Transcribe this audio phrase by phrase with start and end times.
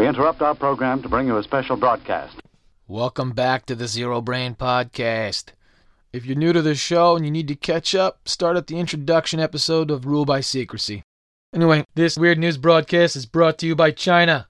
[0.00, 2.40] We interrupt our program to bring you a special broadcast.
[2.88, 5.48] Welcome back to the Zero Brain Podcast.
[6.10, 8.78] If you're new to the show and you need to catch up, start at the
[8.78, 11.02] introduction episode of Rule by Secrecy.
[11.52, 14.46] Anyway, this weird news broadcast is brought to you by China.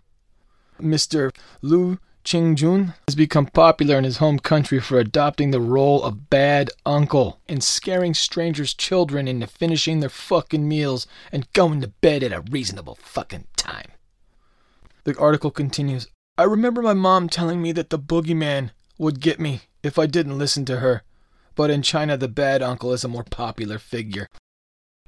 [0.81, 1.35] Mr.
[1.63, 6.71] Lu Qingjun has become popular in his home country for adopting the role of bad
[6.87, 12.33] uncle and scaring strangers' children into finishing their fucking meals and going to bed at
[12.33, 13.91] a reasonable fucking time.
[15.05, 16.09] The article continues
[16.39, 20.39] I remember my mom telling me that the boogeyman would get me if I didn't
[20.39, 21.03] listen to her.
[21.55, 24.27] But in China, the bad uncle is a more popular figure.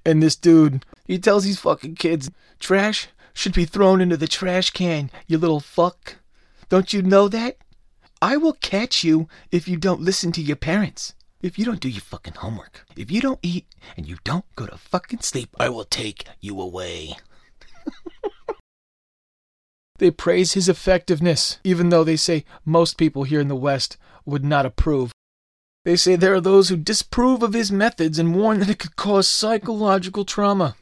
[0.04, 4.70] And this dude, he tells these fucking kids, trash should be thrown into the trash
[4.70, 6.16] can, you little fuck.
[6.68, 7.56] Don't you know that?
[8.20, 11.14] I will catch you if you don't listen to your parents.
[11.40, 12.84] If you don't do your fucking homework.
[12.96, 13.66] If you don't eat
[13.96, 17.16] and you don't go to fucking sleep, I will take you away.
[19.98, 24.44] They praise his effectiveness, even though they say most people here in the West would
[24.44, 25.12] not approve.
[25.84, 28.96] They say there are those who disapprove of his methods and warn that it could
[28.96, 30.76] cause psychological trauma.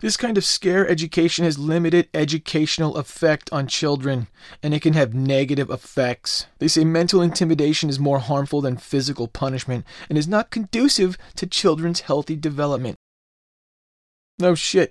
[0.00, 4.26] This kind of scare education has limited educational effect on children,
[4.62, 6.46] and it can have negative effects.
[6.58, 11.46] They say mental intimidation is more harmful than physical punishment and is not conducive to
[11.46, 12.96] children's healthy development.
[14.38, 14.90] No shit.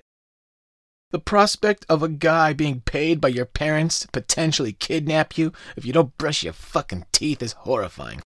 [1.10, 5.84] The prospect of a guy being paid by your parents to potentially kidnap you if
[5.84, 8.22] you don't brush your fucking teeth is horrifying.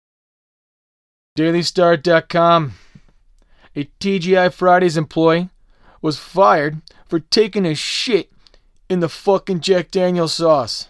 [1.38, 2.74] DailyStar.com.
[3.78, 5.50] A TGI Fridays employee
[6.02, 8.32] was fired for taking a shit
[8.90, 10.88] in the fucking Jack Daniel sauce.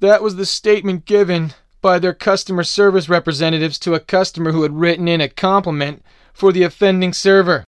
[0.00, 4.78] That was the statement given by their customer service representatives to a customer who had
[4.78, 7.64] written in a compliment for the offending server.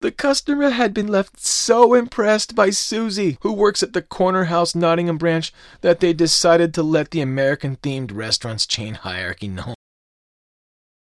[0.00, 4.74] The customer had been left so impressed by Susie, who works at the Corner House
[4.74, 9.74] Nottingham branch, that they decided to let the American themed restaurant's chain hierarchy know.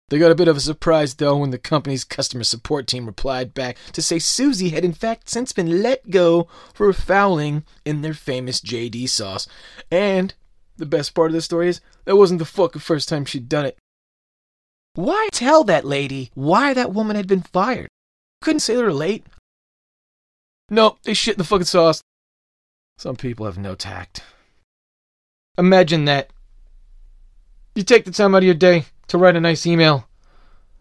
[0.09, 3.55] They got a bit of a surprise, though, when the company's customer support team replied
[3.55, 8.15] back to say Susie had in fact since been let go for fouling in their
[8.15, 9.49] famous JD sauce.
[9.91, 10.33] And
[10.77, 13.67] the best part of the story is that wasn't the fucking first time she'd done
[13.67, 13.79] it.
[14.95, 17.89] Why tell that lady why that woman had been fired?
[18.43, 19.27] Couldn't say they were late.
[20.71, 22.03] No, they shit in the fucking sauce.
[22.99, 24.23] Some people have no tact.
[25.59, 26.31] Imagine that.
[27.75, 30.09] You take the time out of your day to write a nice email,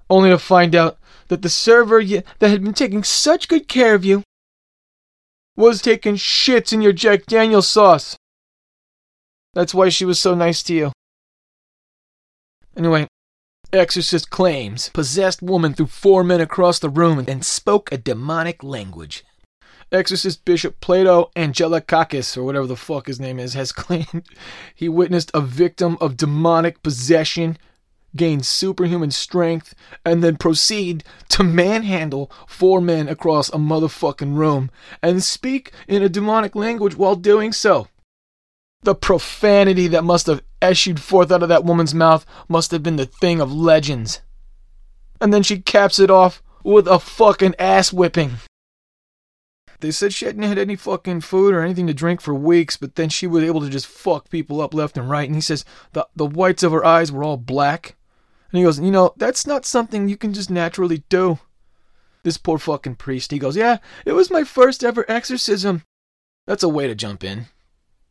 [0.10, 4.06] only to find out that the server that had been taking such good care of
[4.06, 4.24] you
[5.56, 8.18] was taking shits in your Jack Daniels sauce.
[9.54, 10.92] That's why she was so nice to you.
[12.78, 13.08] Anyway,
[13.74, 19.24] Exorcist claims possessed woman threw four men across the room and spoke a demonic language.
[19.92, 24.28] Exorcist Bishop Plato Angelikakis, or whatever the fuck his name is, has claimed
[24.74, 27.58] he witnessed a victim of demonic possession
[28.16, 29.76] gain superhuman strength,
[30.06, 34.72] and then proceed to manhandle four men across a motherfucking room
[35.02, 37.88] and speak in a demonic language while doing so.
[38.86, 42.98] The profanity that must have issued forth out of that woman's mouth must have been
[42.98, 44.22] the thing of legends.
[45.20, 48.34] And then she caps it off with a fucking ass whipping.
[49.80, 52.94] They said she hadn't had any fucking food or anything to drink for weeks, but
[52.94, 55.28] then she was able to just fuck people up left and right.
[55.28, 57.96] And he says the, the whites of her eyes were all black.
[58.52, 61.40] And he goes, You know, that's not something you can just naturally do.
[62.22, 65.82] This poor fucking priest, he goes, Yeah, it was my first ever exorcism.
[66.46, 67.48] That's a way to jump in.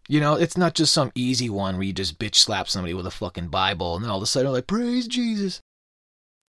[0.09, 3.07] You know, it's not just some easy one where you just bitch slap somebody with
[3.07, 5.61] a fucking Bible and then all of a sudden, they're like, Praise Jesus.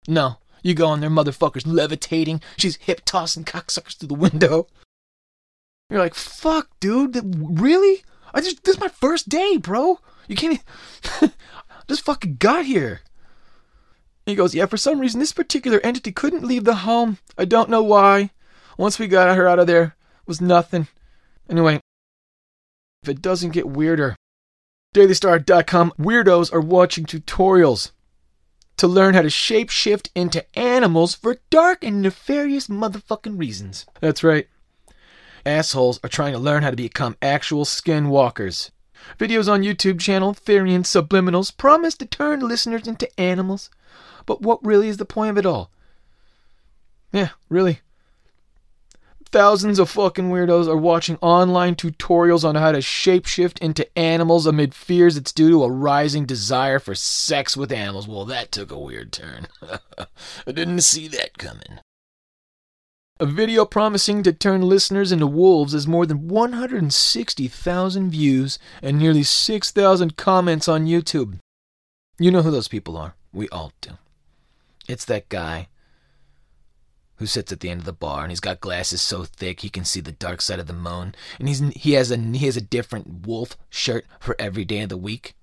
[0.09, 2.41] No, you go in there, motherfucker's levitating.
[2.57, 4.67] She's hip tossing cocksuckers through the window.
[5.91, 7.21] You're like, fuck, dude,
[7.61, 8.03] really?
[8.35, 10.01] I just, this is my first day, bro.
[10.27, 10.61] You can't,
[11.23, 11.33] Even,
[11.89, 13.01] just fucking got here.
[14.25, 17.19] He goes, Yeah, for some reason, this particular entity couldn't leave the home.
[17.39, 18.31] I don't know why.
[18.77, 19.97] Once we got her out of there,
[20.27, 20.89] was nothing.
[21.49, 21.81] Anyway,
[23.07, 24.17] if it doesn't get weirder,
[24.93, 27.93] DailyStar.com weirdos are watching tutorials
[28.79, 33.87] to learn how to shapeshift into animals for dark and nefarious motherfucking reasons.
[34.01, 34.49] That's right.
[35.45, 38.71] Assholes are trying to learn how to become actual skinwalkers.
[39.19, 43.71] Videos on YouTube channel Therian Subliminals promise to turn listeners into animals.
[44.27, 45.71] But what really is the point of it all?
[47.13, 47.83] Yeah, really.
[49.33, 54.73] Thousands of fucking weirdos are watching online tutorials on how to shapeshift into animals amid
[54.73, 58.07] fears it's due to a rising desire for sex with animals.
[58.07, 59.49] Well, that took a weird turn.
[59.99, 61.81] I didn't see that coming.
[63.19, 69.23] A video promising to turn listeners into wolves has more than 160,000 views and nearly
[69.23, 71.39] 6,000 comments on YouTube.
[72.19, 73.15] You know who those people are.
[73.33, 73.93] We all do.
[74.87, 75.69] It's that guy
[77.17, 79.69] who sits at the end of the bar and he's got glasses so thick he
[79.69, 82.57] can see the dark side of the moon and he's he has a he has
[82.57, 85.35] a different wolf shirt for every day of the week.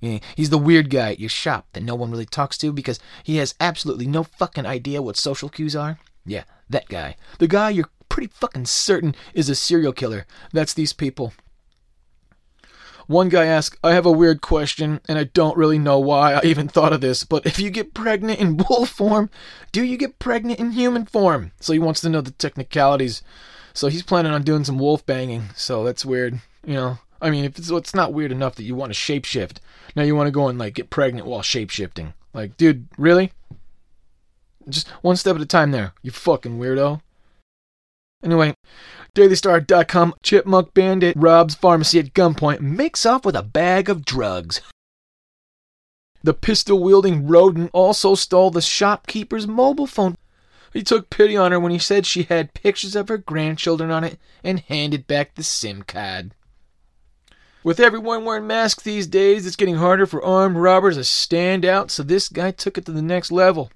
[0.00, 3.38] He's the weird guy at your shop that no one really talks to because he
[3.38, 5.98] has absolutely no fucking idea what social cues are.
[6.24, 7.16] Yeah, that guy.
[7.40, 10.24] The guy you're pretty fucking certain is a serial killer.
[10.52, 11.32] That's these people.
[13.08, 16.42] One guy asked, I have a weird question, and I don't really know why I
[16.44, 19.30] even thought of this, but if you get pregnant in wolf form,
[19.72, 21.52] do you get pregnant in human form?
[21.58, 23.22] So he wants to know the technicalities.
[23.72, 26.40] So he's planning on doing some wolf banging, so that's weird.
[26.66, 29.56] You know, I mean, if it's, it's not weird enough that you want to shapeshift,
[29.96, 32.12] now you want to go and like get pregnant while shapeshifting.
[32.34, 33.32] Like, dude, really?
[34.68, 37.00] Just one step at a time there, you fucking weirdo.
[38.22, 38.54] Anyway,
[39.14, 44.60] DailyStar.com Chipmunk Bandit robs pharmacy at gunpoint makes off with a bag of drugs.
[46.22, 50.16] The pistol wielding rodent also stole the shopkeeper's mobile phone.
[50.72, 54.04] He took pity on her when he said she had pictures of her grandchildren on
[54.04, 56.34] it and handed back the SIM card.
[57.64, 61.90] With everyone wearing masks these days, it's getting harder for armed robbers to stand out,
[61.90, 63.70] so this guy took it to the next level.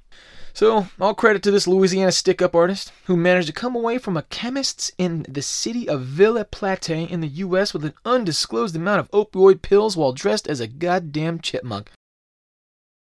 [0.54, 4.18] So, all credit to this Louisiana stick up artist who managed to come away from
[4.18, 9.00] a chemist's in the city of Ville Platte in the US with an undisclosed amount
[9.00, 11.90] of opioid pills while dressed as a goddamn chipmunk.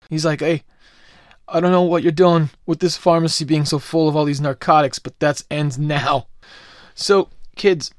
[0.10, 0.64] He's like, hey,
[1.48, 4.42] I don't know what you're doing with this pharmacy being so full of all these
[4.42, 6.28] narcotics, but that's ends now.
[6.96, 7.92] So, kids,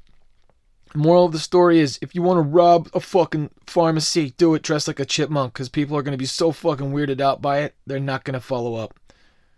[0.95, 4.63] moral of the story is if you want to rob a fucking pharmacy, do it
[4.63, 7.59] dressed like a chipmunk because people are going to be so fucking weirded out by
[7.59, 8.99] it, they're not going to follow up.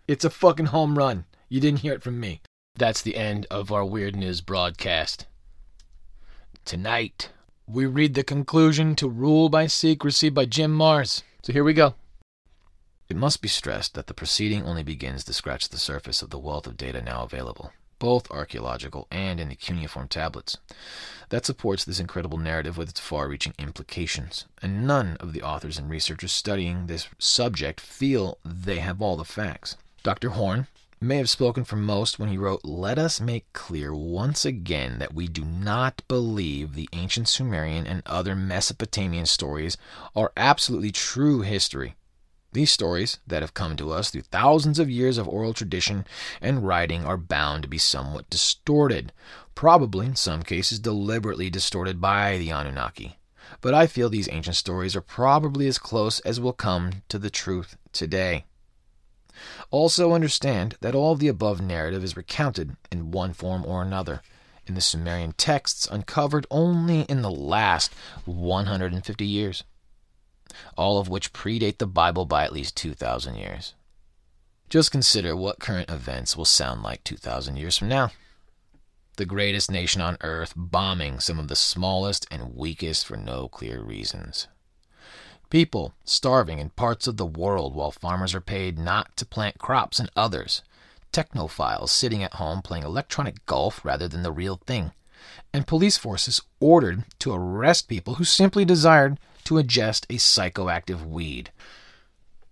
[0.08, 1.24] It's a fucking home run.
[1.48, 2.40] You didn't hear it from me.
[2.76, 5.26] That's the end of our Weird News broadcast.
[6.64, 7.30] Tonight,
[7.66, 11.24] we read the conclusion to Rule by Secrecy by Jim Marrs.
[11.42, 11.96] So here we go.
[13.08, 16.38] It must be stressed that the proceeding only begins to scratch the surface of the
[16.38, 20.56] wealth of data now available, both archaeological and in the cuneiform tablets,
[21.30, 24.44] that supports this incredible narrative with its far reaching implications.
[24.62, 29.24] And none of the authors and researchers studying this subject feel they have all the
[29.24, 29.76] facts.
[30.06, 30.28] Dr.
[30.28, 30.68] Horn
[31.00, 35.14] may have spoken for most when he wrote, Let us make clear once again that
[35.14, 39.76] we do not believe the ancient Sumerian and other Mesopotamian stories
[40.14, 41.96] are absolutely true history.
[42.52, 46.06] These stories that have come to us through thousands of years of oral tradition
[46.40, 49.12] and writing are bound to be somewhat distorted,
[49.56, 53.18] probably in some cases deliberately distorted by the Anunnaki.
[53.60, 57.28] But I feel these ancient stories are probably as close as will come to the
[57.28, 58.44] truth today.
[59.70, 64.22] Also understand that all of the above narrative is recounted in one form or another
[64.66, 67.92] in the Sumerian texts uncovered only in the last
[68.24, 69.64] 150 years,
[70.76, 73.74] all of which predate the Bible by at least 2,000 years.
[74.68, 78.10] Just consider what current events will sound like 2,000 years from now.
[79.16, 83.80] The greatest nation on earth bombing some of the smallest and weakest for no clear
[83.80, 84.48] reasons.
[85.48, 90.00] People starving in parts of the world while farmers are paid not to plant crops
[90.00, 90.62] in others.
[91.12, 94.92] Technophiles sitting at home playing electronic golf rather than the real thing.
[95.52, 101.52] And police forces ordered to arrest people who simply desired to ingest a psychoactive weed.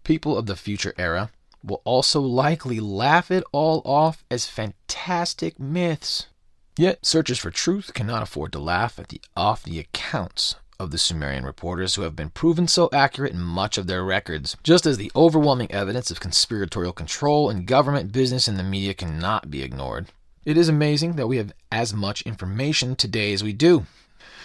[0.05, 1.31] People of the future era
[1.65, 6.29] will also likely laugh it all off as fantastic myths.
[6.77, 10.99] Yet searchers for truth cannot afford to laugh at the off the accounts of the
[10.99, 14.97] Sumerian reporters who have been proven so accurate in much of their records, just as
[14.97, 20.09] the overwhelming evidence of conspiratorial control in government, business, and the media cannot be ignored.
[20.45, 23.87] It is amazing that we have as much information today as we do.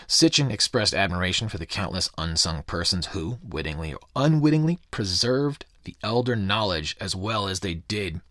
[0.08, 6.36] Sitchin expressed admiration for the countless unsung persons who, wittingly or unwittingly, preserved the elder
[6.36, 8.22] knowledge as well as they did.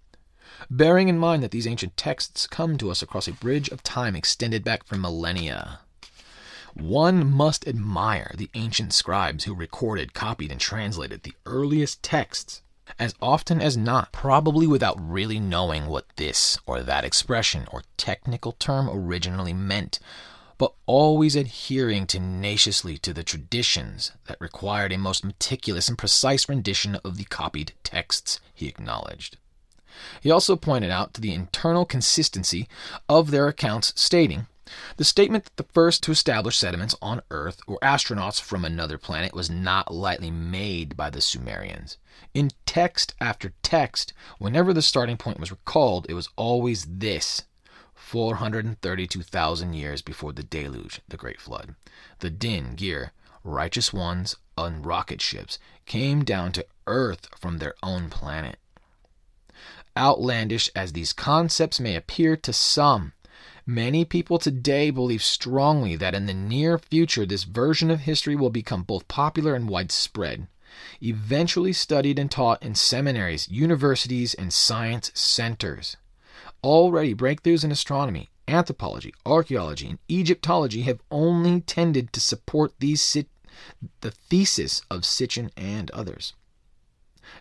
[0.70, 4.16] Bearing in mind that these ancient texts come to us across a bridge of time
[4.16, 5.80] extended back for millennia.
[6.74, 12.62] One must admire the ancient scribes who recorded, copied, and translated the earliest texts,
[12.98, 18.52] as often as not, probably without really knowing what this or that expression or technical
[18.52, 19.98] term originally meant,
[20.56, 26.96] but always adhering tenaciously to the traditions that required a most meticulous and precise rendition
[26.96, 29.36] of the copied texts, he acknowledged.
[30.20, 32.68] He also pointed out to the internal consistency
[33.08, 34.46] of their accounts, stating,
[34.96, 39.34] the statement that the first to establish settlements on Earth were astronauts from another planet
[39.34, 41.96] was not lightly made by the Sumerians.
[42.34, 47.44] In text after text, whenever the starting point was recalled, it was always this
[47.94, 51.74] 432,000 years before the deluge, the Great Flood.
[52.20, 53.12] The Din, Gir,
[53.44, 58.58] righteous ones on rocket ships, came down to Earth from their own planet.
[59.96, 63.12] Outlandish as these concepts may appear to some,
[63.68, 68.48] many people today believe strongly that in the near future this version of history will
[68.48, 70.48] become both popular and widespread,
[71.02, 75.98] eventually studied and taught in seminaries, universities, and science centers.
[76.64, 83.16] Already, breakthroughs in astronomy, anthropology, archaeology, and Egyptology have only tended to support these
[84.00, 86.32] the thesis of Sitchin and others.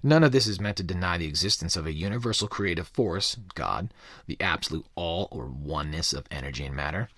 [0.03, 3.93] None of this is meant to deny the existence of a universal creative force, God,
[4.25, 7.09] the absolute all or oneness of energy and matter.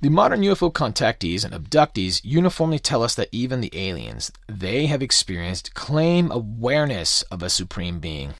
[0.00, 5.02] The modern UFO contactees and abductees uniformly tell us that even the aliens they have
[5.02, 8.34] experienced claim awareness of a supreme being.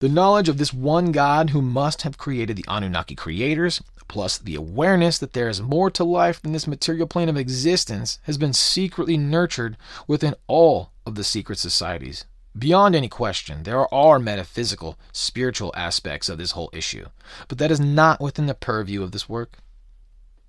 [0.00, 4.54] The knowledge of this one God who must have created the Anunnaki creators, plus the
[4.54, 8.52] awareness that there is more to life than this material plane of existence, has been
[8.52, 9.76] secretly nurtured
[10.06, 12.26] within all of the secret societies.
[12.56, 17.06] Beyond any question, there are metaphysical, spiritual aspects of this whole issue,
[17.48, 19.58] but that is not within the purview of this work.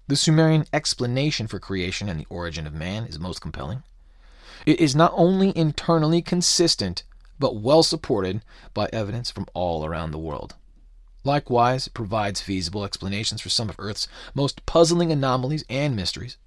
[0.08, 3.82] The Sumerian explanation for creation and the origin of man is most compelling.
[4.68, 7.02] It is not only internally consistent,
[7.40, 8.44] but well supported
[8.76, 10.54] by evidence from all around the world.
[11.24, 16.38] Likewise, it provides feasible explanations for some of Earth's most puzzling anomalies and mysteries.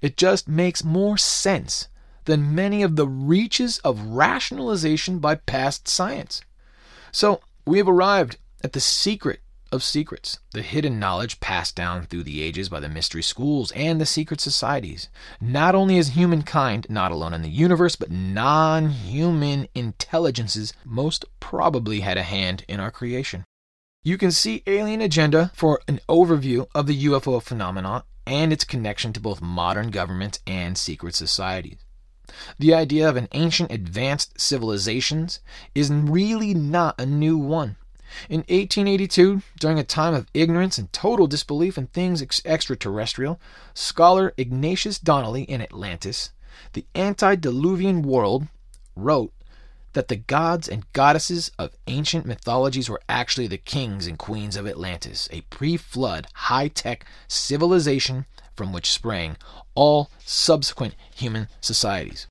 [0.00, 1.86] It just makes more sense
[2.24, 6.42] than many of the reaches of rationalization by past science.
[7.12, 9.40] So, we have arrived at the secret
[9.74, 14.00] of secrets, the hidden knowledge passed down through the ages by the mystery schools and
[14.00, 15.08] the secret societies.
[15.40, 22.00] Not only is humankind not alone in the universe, but non human intelligences most probably
[22.00, 23.44] had a hand in our creation.
[24.04, 29.12] You can see Alien Agenda for an overview of the UFO phenomenon and its connection
[29.12, 31.78] to both modern governments and secret societies.
[32.58, 35.40] The idea of an ancient advanced civilizations
[35.74, 37.76] is really not a new one.
[38.28, 43.40] In 1882, during a time of ignorance and total disbelief in things ex- extraterrestrial,
[43.74, 46.30] scholar Ignatius Donnelly in Atlantis,
[46.74, 48.46] the antediluvian world,
[48.94, 49.32] wrote
[49.94, 54.66] that the gods and goddesses of ancient mythologies were actually the kings and queens of
[54.66, 59.36] Atlantis, a pre flood, high tech civilization from which sprang
[59.74, 62.26] all subsequent human societies.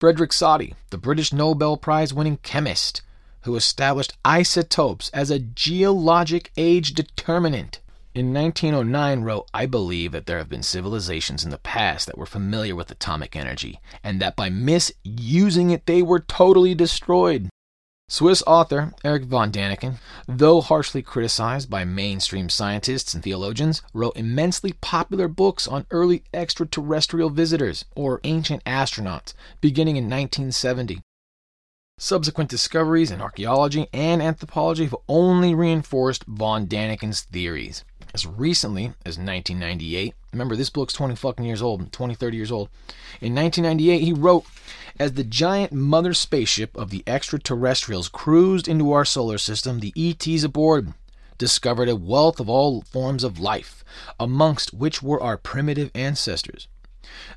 [0.00, 3.02] Frederick Soddy, the British Nobel Prize winning chemist,
[3.42, 7.80] who established isotopes as a geologic age determinant,
[8.14, 12.26] in 1909 wrote, I believe that there have been civilizations in the past that were
[12.26, 17.48] familiar with atomic energy, and that by misusing it they were totally destroyed.
[18.10, 24.72] Swiss author Erich von Däniken, though harshly criticized by mainstream scientists and theologians, wrote immensely
[24.80, 31.02] popular books on early extraterrestrial visitors, or ancient astronauts, beginning in 1970.
[31.98, 37.84] Subsequent discoveries in archaeology and anthropology have only reinforced von Däniken's theories.
[38.14, 42.68] As recently as 1998, remember this book's 20 fucking years old, 20, 30 years old.
[43.20, 44.44] In 1998, he wrote,
[44.98, 50.42] As the giant mother spaceship of the extraterrestrials cruised into our solar system, the ETs
[50.42, 50.94] aboard
[51.36, 53.84] discovered a wealth of all forms of life,
[54.18, 56.66] amongst which were our primitive ancestors.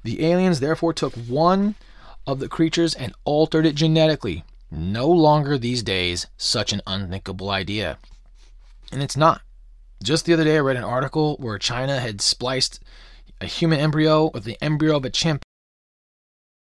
[0.04, 1.76] The aliens therefore took one
[2.26, 4.44] of the creatures and altered it genetically.
[4.72, 7.98] No longer these days such an unthinkable idea.
[8.92, 9.42] And it's not.
[10.04, 12.80] Just the other day, I read an article where China had spliced
[13.40, 15.44] a human embryo with the embryo of a chimp.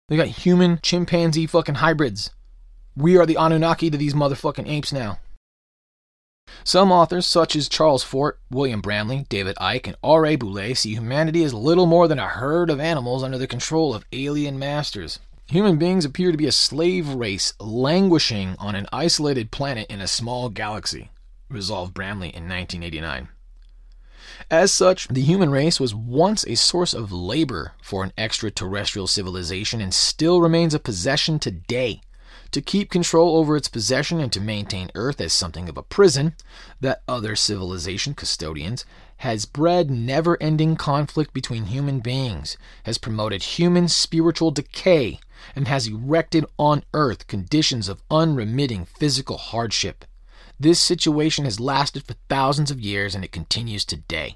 [0.09, 2.29] They got human chimpanzee fucking hybrids.
[2.95, 5.19] We are the Anunnaki to these motherfucking apes now.
[6.63, 10.35] Some authors, such as Charles Fort, William Bramley, David Icke, and R.A.
[10.35, 14.05] Boulay, see humanity as little more than a herd of animals under the control of
[14.11, 15.17] alien masters.
[15.47, 20.07] Human beings appear to be a slave race languishing on an isolated planet in a
[20.07, 21.09] small galaxy
[21.51, 23.29] resolved Bramley in 1989.
[24.49, 29.79] As such, the human race was once a source of labor for an extraterrestrial civilization
[29.81, 32.01] and still remains a possession today.
[32.51, 36.35] To keep control over its possession and to maintain Earth as something of a prison,
[36.81, 38.83] that other civilization custodians
[39.17, 45.19] has bred never ending conflict between human beings, has promoted human spiritual decay,
[45.55, 50.03] and has erected on Earth conditions of unremitting physical hardship.
[50.61, 54.35] This situation has lasted for thousands of years and it continues today.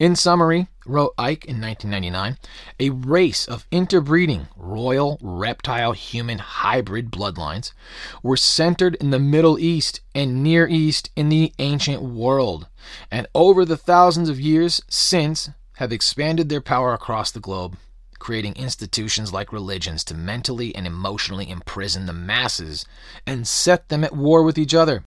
[0.00, 2.38] In summary, wrote Icke in 1999,
[2.80, 7.72] a race of interbreeding royal reptile human hybrid bloodlines
[8.22, 12.66] were centered in the Middle East and Near East in the ancient world,
[13.10, 17.76] and over the thousands of years since have expanded their power across the globe,
[18.24, 22.86] creating institutions like religions to mentally and emotionally imprison the masses
[23.26, 25.04] and set them at war with each other.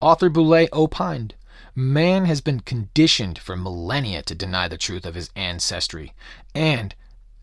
[0.00, 1.34] Author Boulay opined
[1.74, 6.14] Man has been conditioned for millennia to deny the truth of his ancestry,
[6.54, 6.94] and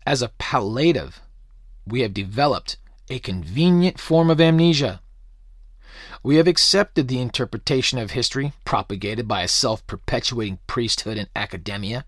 [0.04, 1.20] as a palliative,
[1.86, 5.00] we have developed a convenient form of amnesia.
[6.24, 12.04] We have accepted the interpretation of history propagated by a self perpetuating priesthood and academia.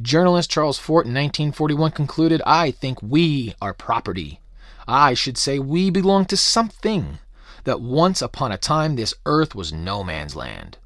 [0.00, 4.40] Journalist Charles Fort in 1941 concluded I think we are property.
[4.88, 7.18] I should say we belong to something,
[7.64, 10.78] that once upon a time this earth was no man's land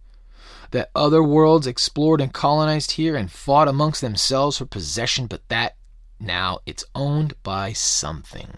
[0.71, 5.77] that other worlds explored and colonized here and fought amongst themselves for possession, but that
[6.19, 8.51] now it's owned by something.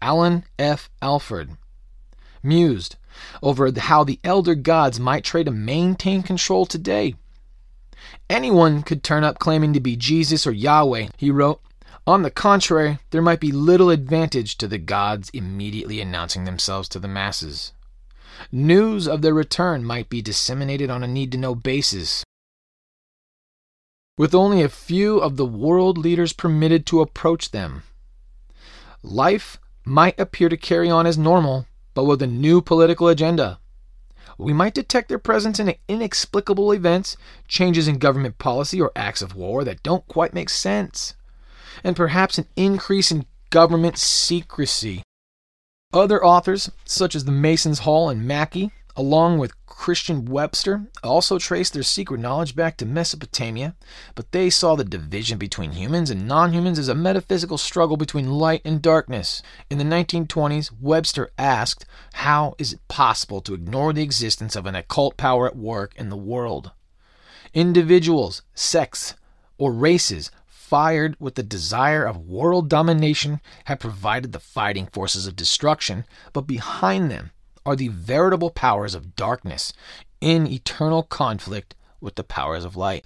[0.00, 0.90] Alan F.
[1.02, 1.56] Alford
[2.42, 2.96] mused
[3.42, 7.14] over how the elder gods might try to maintain control today.
[8.30, 11.60] Anyone could turn up claiming to be Jesus or Yahweh, he wrote.
[12.06, 16.98] On the contrary, there might be little advantage to the gods immediately announcing themselves to
[16.98, 17.72] the masses.
[18.50, 22.24] News of their return might be disseminated on a need to know basis.
[24.16, 27.82] With only a few of the world leaders permitted to approach them,
[29.02, 33.58] life might appear to carry on as normal, but with a new political agenda.
[34.38, 37.16] We might detect their presence in inexplicable events,
[37.48, 41.14] changes in government policy, or acts of war that don't quite make sense,
[41.82, 45.02] and perhaps an increase in government secrecy.
[45.92, 51.72] Other authors, such as the Masons Hall and Mackey, along with Christian Webster, also traced
[51.72, 53.76] their secret knowledge back to Mesopotamia,
[54.16, 58.32] but they saw the division between humans and non humans as a metaphysical struggle between
[58.32, 59.40] light and darkness.
[59.70, 64.74] In the 1920s, Webster asked, How is it possible to ignore the existence of an
[64.74, 66.72] occult power at work in the world?
[67.54, 69.14] Individuals, sects,
[69.58, 75.36] or races fired with the desire of world domination, have provided the fighting forces of
[75.36, 77.30] destruction, but behind them
[77.68, 79.74] are the veritable powers of darkness
[80.22, 83.04] in eternal conflict with the powers of light.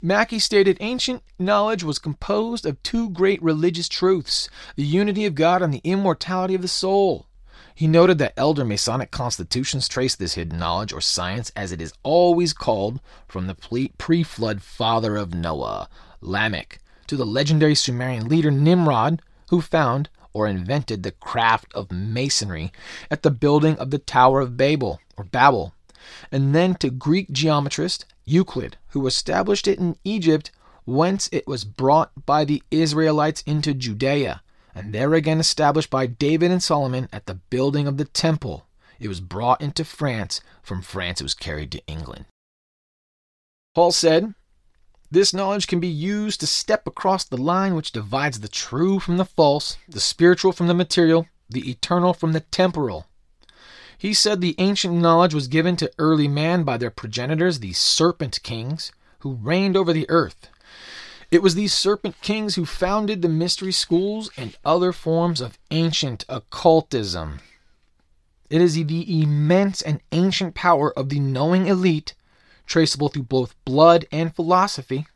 [0.00, 5.60] Mackey stated ancient knowledge was composed of two great religious truths the unity of God
[5.60, 7.26] and the immortality of the soul.
[7.74, 11.92] He noted that elder Masonic constitutions trace this hidden knowledge, or science as it is
[12.02, 15.90] always called, from the pre flood father of Noah,
[16.22, 22.70] Lamech, to the legendary Sumerian leader Nimrod, who found or invented the craft of masonry
[23.10, 25.74] at the building of the Tower of Babel or Babel,
[26.30, 30.52] and then to Greek geometrist Euclid, who established it in Egypt,
[30.84, 34.40] whence it was brought by the Israelites into Judea,
[34.76, 38.64] and there again established by David and Solomon at the building of the temple.
[39.00, 42.26] It was brought into France, from France it was carried to England.
[43.74, 44.34] Paul said,
[45.10, 49.16] this knowledge can be used to step across the line which divides the true from
[49.16, 53.06] the false, the spiritual from the material, the eternal from the temporal.
[53.96, 58.42] He said the ancient knowledge was given to early man by their progenitors, the serpent
[58.42, 60.48] kings, who reigned over the earth.
[61.30, 66.24] It was these serpent kings who founded the mystery schools and other forms of ancient
[66.28, 67.40] occultism.
[68.48, 72.14] It is the immense and ancient power of the knowing elite
[72.68, 75.06] traceable through both blood and philosophy,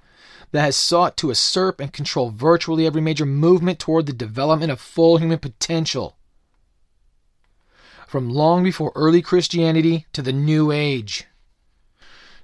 [0.50, 4.80] that has sought to usurp and control virtually every major movement toward the development of
[4.80, 6.16] full human potential.
[8.06, 11.26] From long before early Christianity to the New Age.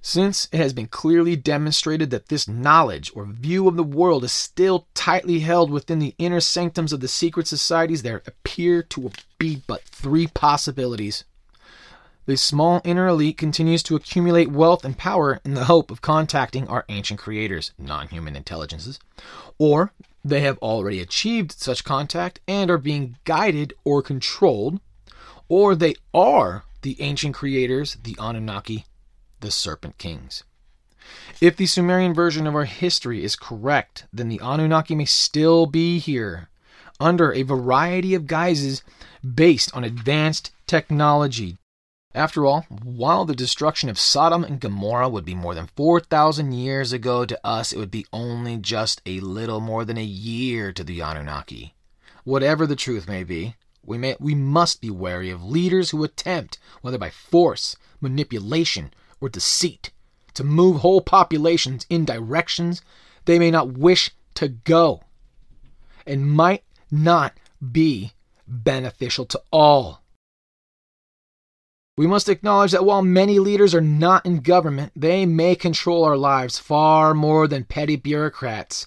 [0.00, 4.32] Since it has been clearly demonstrated that this knowledge or view of the world is
[4.32, 9.62] still tightly held within the inner sanctums of the secret societies, there appear to be
[9.66, 11.24] but three possibilities.
[12.28, 16.68] The small inner elite continues to accumulate wealth and power in the hope of contacting
[16.68, 19.00] our ancient creators, non human intelligences,
[19.56, 24.78] or they have already achieved such contact and are being guided or controlled,
[25.48, 28.84] or they are the ancient creators, the Anunnaki,
[29.40, 30.44] the Serpent Kings.
[31.40, 35.98] If the Sumerian version of our history is correct, then the Anunnaki may still be
[35.98, 36.50] here
[37.00, 38.82] under a variety of guises
[39.24, 41.56] based on advanced technology,
[42.18, 46.92] after all, while the destruction of Sodom and Gomorrah would be more than 4,000 years
[46.92, 50.83] ago to us, it would be only just a little more than a year to
[50.83, 51.74] the Anunnaki.
[52.24, 53.54] Whatever the truth may be,
[53.85, 59.28] we, may, we must be wary of leaders who attempt, whether by force, manipulation, or
[59.28, 59.92] deceit,
[60.35, 62.83] to move whole populations in directions
[63.26, 65.02] they may not wish to go
[66.04, 67.38] and might not
[67.70, 68.12] be
[68.46, 70.02] beneficial to all.
[71.98, 76.16] We must acknowledge that while many leaders are not in government, they may control our
[76.16, 78.87] lives far more than petty bureaucrats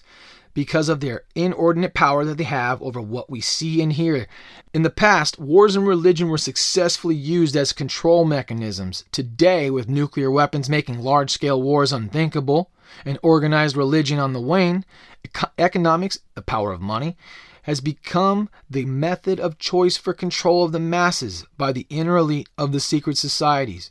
[0.54, 4.26] because of their inordinate power that they have over what we see and hear.
[4.72, 9.04] In the past, wars and religion were successfully used as control mechanisms.
[9.12, 12.70] Today, with nuclear weapons making large scale wars unthinkable
[13.04, 14.86] and organized religion on the wane,
[15.58, 17.18] economics, the power of money,
[17.62, 22.48] has become the method of choice for control of the masses by the inner elite
[22.58, 23.90] of the secret societies.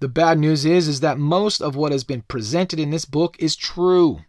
[0.00, 3.36] The bad news is is that most of what has been presented in this book
[3.38, 4.20] is true.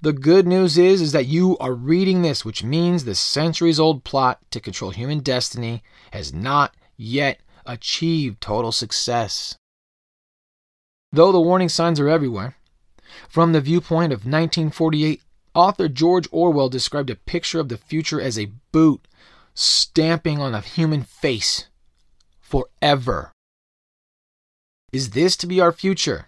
[0.00, 4.04] The good news is is that you are reading this, which means the centuries old
[4.04, 9.56] plot to control human destiny has not yet achieved total success.
[11.12, 12.56] Though the warning signs are everywhere,
[13.28, 15.20] from the viewpoint of 1948,
[15.54, 19.06] author George Orwell described a picture of the future as a boot
[19.54, 21.66] stamping on a human face
[22.40, 23.32] forever.
[24.92, 26.26] Is this to be our future?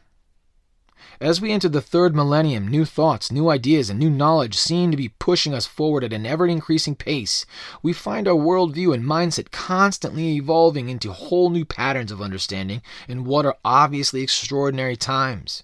[1.21, 4.97] As we enter the third millennium, new thoughts, new ideas, and new knowledge seem to
[4.97, 7.47] be pushing us forward at an ever increasing pace.
[7.83, 13.25] We find our worldview and mindset constantly evolving into whole new patterns of understanding in
[13.25, 15.63] what are obviously extraordinary times.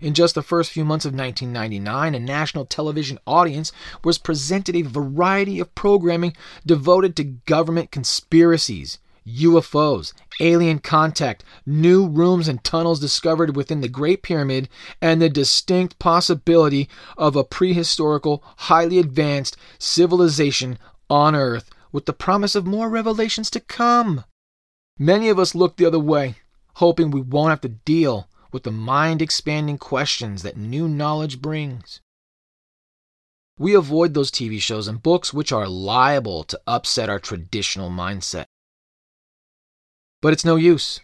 [0.00, 3.70] In just the first few months of 1999, a national television audience
[4.02, 6.34] was presented a variety of programming
[6.64, 14.22] devoted to government conspiracies UFOs, alien contact, new rooms and tunnels discovered within the Great
[14.22, 14.70] Pyramid,
[15.02, 20.78] and the distinct possibility of a prehistorical, highly advanced civilization
[21.10, 24.24] on Earth with the promise of more revelations to come.
[24.98, 26.36] Many of us look the other way,
[26.76, 32.00] hoping we won't have to deal with the mind expanding questions that new knowledge brings.
[33.58, 38.46] We avoid those TV shows and books which are liable to upset our traditional mindset.
[40.22, 41.00] But it's no use.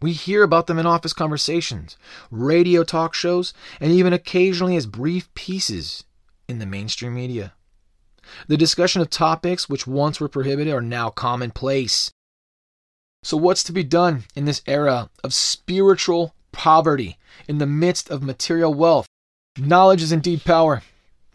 [0.00, 1.96] We hear about them in office conversations,
[2.30, 6.04] radio talk shows, and even occasionally as brief pieces
[6.48, 7.52] in the mainstream media.
[8.46, 12.10] The discussion of topics which once were prohibited are now commonplace.
[13.22, 18.22] So, what's to be done in this era of spiritual poverty in the midst of
[18.22, 19.06] material wealth?
[19.58, 20.82] Knowledge is indeed power.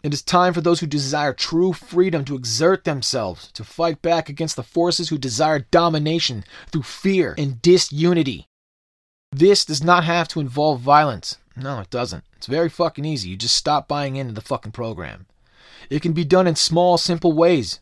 [0.02, 4.28] It is time for those who desire true freedom to exert themselves to fight back
[4.28, 8.46] against the forces who desire domination through fear and disunity.
[9.32, 11.38] This does not have to involve violence.
[11.56, 12.24] No, it doesn't.
[12.36, 13.30] It's very fucking easy.
[13.30, 15.26] You just stop buying into the fucking program.
[15.90, 17.80] It can be done in small, simple ways.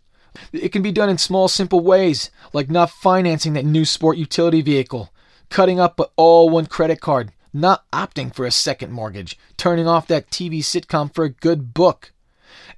[0.52, 4.62] It can be done in small, simple ways, like not financing that new sport utility
[4.62, 5.12] vehicle,
[5.54, 10.08] cutting up but all one credit card, not opting for a second mortgage, turning off
[10.08, 12.12] that TV sitcom for a good book,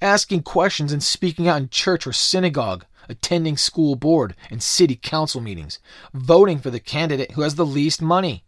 [0.02, 5.40] asking questions and speaking out in church or synagogue, attending school board and city council
[5.40, 5.78] meetings,
[6.12, 8.44] voting for the candidate who has the least money,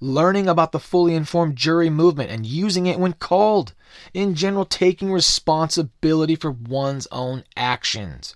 [0.00, 3.72] learning about the fully informed jury movement and using it when called,
[4.12, 8.34] in general, taking responsibility for one's own actions.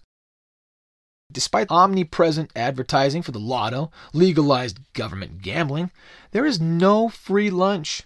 [1.30, 5.90] Despite omnipresent advertising for the lotto, legalized government gambling,
[6.30, 8.04] there is no free lunch.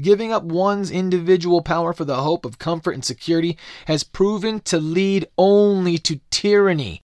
[0.00, 4.78] Giving up one's individual power for the hope of comfort and security has proven to
[4.78, 7.02] lead only to tyranny.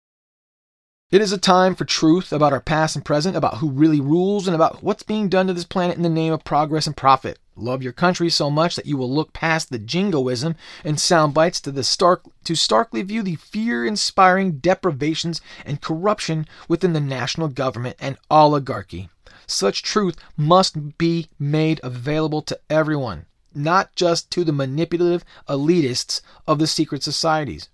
[1.11, 4.47] It is a time for truth about our past and present, about who really rules,
[4.47, 7.39] and about what's being done to this planet in the name of progress and profit.
[7.61, 11.61] Love your country so much that you will look past the jingoism and sound bites
[11.61, 17.97] to the stark to starkly view the fear-inspiring deprivations and corruption within the national government
[18.01, 19.11] and oligarchy.
[19.47, 26.59] Such truth must be made available to everyone, not just to the manipulative elitists of
[26.59, 27.69] the secret societies.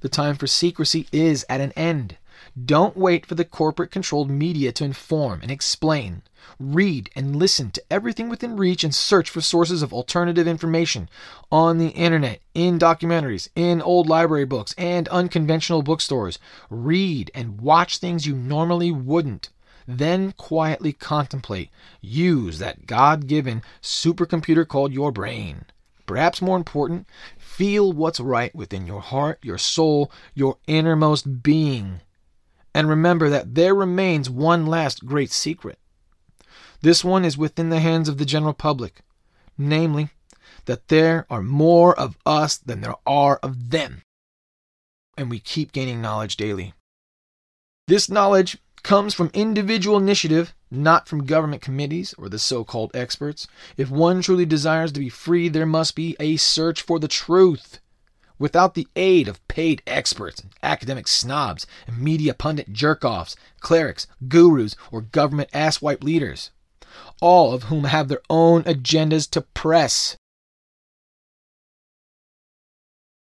[0.00, 2.16] The time for secrecy is at an end.
[2.64, 6.22] Don't wait for the corporate controlled media to inform and explain.
[6.58, 11.10] Read and listen to everything within reach and search for sources of alternative information
[11.52, 16.38] on the internet, in documentaries, in old library books, and unconventional bookstores.
[16.70, 19.50] Read and watch things you normally wouldn't.
[19.86, 21.70] Then quietly contemplate.
[22.00, 25.66] Use that God given supercomputer called your brain.
[26.06, 32.00] Perhaps more important, feel what's right within your heart, your soul, your innermost being.
[32.78, 35.80] And remember that there remains one last great secret.
[36.80, 39.00] This one is within the hands of the general public,
[39.58, 40.10] namely,
[40.66, 44.02] that there are more of us than there are of them.
[45.16, 46.72] And we keep gaining knowledge daily.
[47.88, 53.48] This knowledge comes from individual initiative, not from government committees or the so called experts.
[53.76, 57.80] If one truly desires to be free, there must be a search for the truth.
[58.38, 64.76] Without the aid of paid experts, academic snobs, and media pundit jerk offs, clerics, gurus,
[64.92, 66.50] or government asswipe leaders,
[67.20, 70.16] all of whom have their own agendas to press.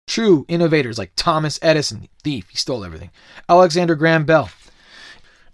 [0.06, 3.10] True innovators like Thomas Edison, thief, he stole everything,
[3.48, 4.48] Alexander Graham Bell,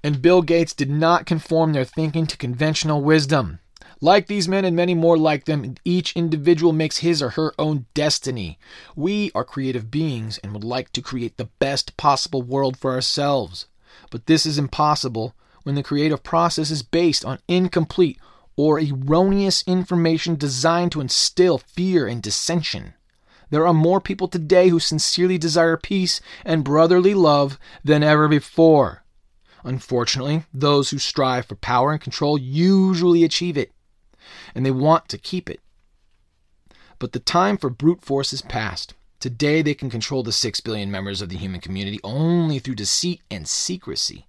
[0.02, 3.58] and Bill Gates did not conform their thinking to conventional wisdom.
[4.02, 7.84] Like these men and many more like them, each individual makes his or her own
[7.92, 8.58] destiny.
[8.96, 13.66] We are creative beings and would like to create the best possible world for ourselves.
[14.10, 15.34] But this is impossible
[15.64, 18.18] when the creative process is based on incomplete
[18.56, 22.94] or erroneous information designed to instill fear and dissension.
[23.50, 29.04] There are more people today who sincerely desire peace and brotherly love than ever before.
[29.62, 33.72] Unfortunately, those who strive for power and control usually achieve it
[34.54, 35.60] and they want to keep it.
[36.98, 38.94] But the time for brute force is past.
[39.20, 43.20] Today, they can control the 6 billion members of the human community only through deceit
[43.30, 44.26] and secrecy.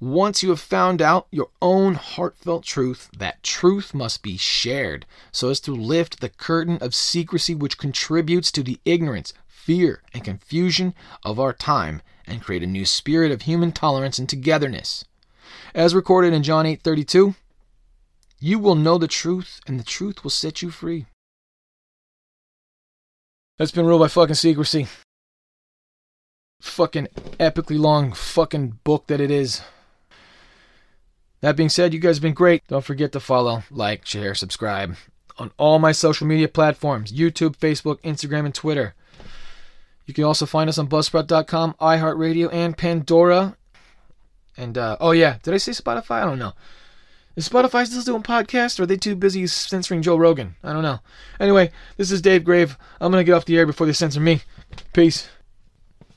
[0.00, 5.48] Once you have found out your own heartfelt truth, that truth must be shared so
[5.48, 10.94] as to lift the curtain of secrecy which contributes to the ignorance, fear, and confusion
[11.24, 15.04] of our time and create a new spirit of human tolerance and togetherness.
[15.74, 17.34] As recorded in John 8:32,
[18.40, 21.06] you will know the truth, and the truth will set you free.
[23.58, 24.86] That's been ruled by fucking secrecy.
[26.60, 29.62] Fucking epically long fucking book that it is.
[31.40, 32.66] That being said, you guys have been great.
[32.68, 34.96] Don't forget to follow, like, share, subscribe
[35.38, 38.94] on all my social media platforms YouTube, Facebook, Instagram, and Twitter.
[40.06, 43.56] You can also find us on Buzzsprout.com, iHeartRadio, and Pandora.
[44.56, 46.22] And, uh, oh yeah, did I say Spotify?
[46.22, 46.54] I don't know.
[47.38, 50.56] Is Spotify still doing podcasts, or are they too busy censoring Joe Rogan?
[50.64, 50.98] I don't know.
[51.38, 52.76] Anyway, this is Dave Grave.
[53.00, 54.40] I'm going to get off the air before they censor me.
[54.92, 55.28] Peace.